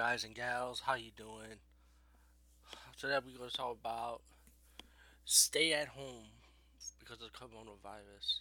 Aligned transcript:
guys 0.00 0.24
and 0.24 0.34
gals? 0.34 0.80
How 0.80 0.94
you 0.94 1.10
doing? 1.14 1.60
Today 2.98 3.18
we're 3.20 3.36
gonna 3.36 3.50
talk 3.50 3.76
about 3.78 4.22
stay 5.26 5.74
at 5.74 5.88
home 5.88 6.32
because 6.98 7.20
of 7.20 7.34
coronavirus. 7.34 8.40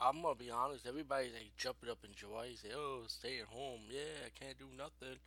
I'm 0.00 0.22
gonna 0.22 0.36
be 0.36 0.48
honest. 0.48 0.86
Everybody's 0.86 1.32
like 1.32 1.50
jumping 1.56 1.90
up 1.90 2.04
in 2.04 2.14
joy, 2.14 2.54
say, 2.54 2.68
"Oh, 2.72 3.02
stay 3.08 3.40
at 3.40 3.48
home. 3.48 3.80
Yeah, 3.90 4.22
I 4.24 4.30
can't 4.30 4.56
do 4.56 4.68
nothing." 4.78 5.18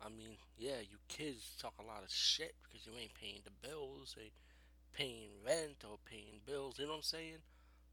I 0.00 0.08
mean, 0.08 0.38
yeah, 0.56 0.80
you 0.80 0.96
kids 1.08 1.54
talk 1.60 1.74
a 1.78 1.84
lot 1.84 2.02
of 2.02 2.10
shit 2.10 2.54
because 2.62 2.86
you 2.86 2.94
ain't 2.96 3.12
paying 3.12 3.42
the 3.44 3.68
bills, 3.68 4.16
ain't 4.18 4.32
paying 4.94 5.32
rent 5.44 5.84
or 5.84 5.98
paying 6.06 6.40
bills. 6.46 6.78
You 6.78 6.86
know 6.86 6.92
what 6.92 6.96
I'm 6.96 7.02
saying? 7.02 7.42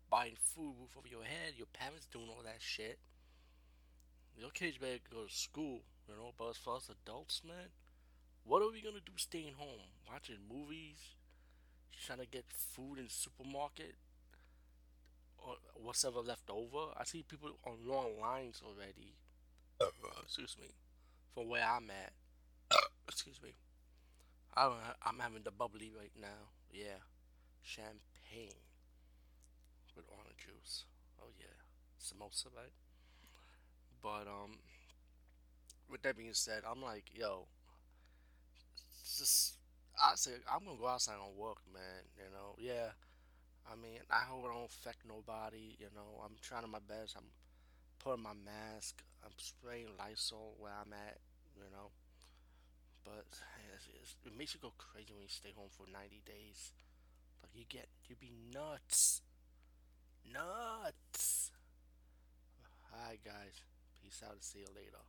Buying 0.09 0.37
food, 0.39 0.75
roof 0.79 0.95
over 0.97 1.09
your 1.09 1.25
head. 1.25 1.55
Your 1.57 1.67
parents 1.73 2.07
doing 2.07 2.29
all 2.29 2.43
that 2.45 2.61
shit. 2.61 2.99
Kids 4.55 4.77
better 4.77 4.99
go 5.11 5.25
to 5.25 5.33
school, 5.33 5.81
you 6.07 6.15
know. 6.15 6.31
But 6.37 6.51
as 6.51 6.57
far 6.57 6.77
as 6.77 6.89
adults, 6.89 7.41
man, 7.45 7.75
what 8.45 8.61
are 8.61 8.71
we 8.71 8.81
gonna 8.81 9.03
do 9.05 9.11
staying 9.17 9.55
home? 9.57 9.91
Watching 10.09 10.37
movies? 10.49 11.17
Trying 12.05 12.19
to 12.19 12.25
get 12.25 12.45
food 12.47 12.97
in 12.97 13.05
the 13.05 13.11
supermarket? 13.11 13.95
Or 15.37 15.55
whatever 15.75 16.19
left 16.21 16.49
over? 16.49 16.93
I 16.97 17.03
see 17.03 17.23
people 17.23 17.49
on 17.65 17.85
long 17.85 18.19
lines 18.21 18.61
already. 18.65 19.17
Excuse 20.23 20.55
me. 20.57 20.69
From 21.33 21.49
where 21.49 21.65
I'm 21.65 21.91
at. 21.91 22.13
Excuse 23.09 23.41
me. 23.43 23.55
I 24.53 24.63
don't, 24.63 24.77
I'm 25.05 25.19
having 25.19 25.43
the 25.43 25.51
bubbly 25.51 25.91
right 25.91 26.13
now. 26.19 26.55
Yeah. 26.71 27.03
Champagne 27.61 28.63
with 29.97 30.05
orange 30.09 30.37
juice. 30.37 30.85
Oh 31.21 31.31
yeah. 31.37 31.59
Samosa, 31.99 32.55
right? 32.55 32.71
But 34.25 34.31
um 34.31 34.57
with 35.89 36.01
that 36.03 36.17
being 36.17 36.33
said, 36.33 36.63
I'm 36.69 36.81
like, 36.81 37.05
yo, 37.13 37.47
just 39.03 39.57
I 40.01 40.15
say 40.15 40.31
I'm 40.51 40.65
gonna 40.65 40.77
go 40.79 40.87
outside 40.87 41.15
and 41.23 41.37
work, 41.37 41.59
man. 41.73 42.03
You 42.17 42.29
know, 42.33 42.55
yeah. 42.57 42.91
I 43.71 43.75
mean, 43.75 43.99
I 44.11 44.25
hope 44.27 44.45
I 44.45 44.53
don't 44.53 44.65
affect 44.69 44.99
nobody. 45.07 45.77
You 45.79 45.87
know, 45.95 46.21
I'm 46.25 46.35
trying 46.41 46.69
my 46.71 46.83
best. 46.87 47.15
I'm 47.17 47.29
putting 47.99 48.23
my 48.23 48.33
mask. 48.35 49.03
I'm 49.25 49.33
spraying 49.37 49.89
Lysol 49.99 50.55
where 50.59 50.73
I'm 50.73 50.93
at. 50.93 51.19
You 51.57 51.65
know, 51.73 51.91
but 53.03 53.25
it's, 53.73 53.87
it's, 54.01 54.15
it 54.25 54.37
makes 54.37 54.53
you 54.53 54.59
go 54.61 54.73
crazy 54.77 55.13
when 55.13 55.23
you 55.23 55.29
stay 55.29 55.51
home 55.55 55.69
for 55.71 55.85
90 55.91 56.21
days. 56.25 56.71
Like 57.43 57.51
you 57.55 57.65
get, 57.69 57.87
you 58.09 58.15
be 58.15 58.31
nuts, 58.53 59.21
nuts. 60.33 61.51
Right, 62.91 63.19
guys. 63.23 63.61
Peace 64.05 64.21
out 64.23 64.43
see 64.43 64.59
you 64.59 64.67
later. 64.75 65.05